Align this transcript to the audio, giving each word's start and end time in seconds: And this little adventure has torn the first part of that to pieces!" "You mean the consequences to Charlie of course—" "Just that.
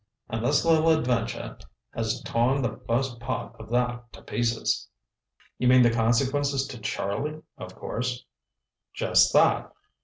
And 0.31 0.43
this 0.43 0.65
little 0.65 0.89
adventure 0.89 1.59
has 1.91 2.23
torn 2.23 2.63
the 2.63 2.79
first 2.87 3.19
part 3.19 3.55
of 3.59 3.69
that 3.69 4.11
to 4.13 4.23
pieces!" 4.23 4.87
"You 5.59 5.67
mean 5.67 5.83
the 5.83 5.91
consequences 5.91 6.65
to 6.69 6.79
Charlie 6.79 7.43
of 7.59 7.75
course—" 7.75 8.25
"Just 8.95 9.31
that. 9.33 9.71